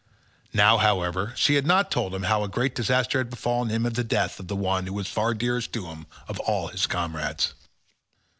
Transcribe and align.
Now, 0.55 0.77
however, 0.77 1.31
she 1.35 1.53
had 1.53 1.67
not 1.67 1.91
told 1.91 2.15
him 2.15 2.23
how 2.23 2.47
great 2.47 2.71
a 2.71 2.75
disaster 2.81 3.19
had 3.19 3.29
befallen 3.29 3.69
him 3.69 3.85
in 3.85 3.93
the 3.93 4.03
death 4.03 4.39
of 4.39 4.47
the 4.47 4.55
one 4.55 4.87
who 4.87 4.93
was 4.93 5.07
far 5.07 5.35
dearest 5.35 5.71
to 5.73 5.85
him 5.89 6.07
of 6.27 6.39
all 6.39 6.69
his 6.69 6.87
comrades. 6.87 7.53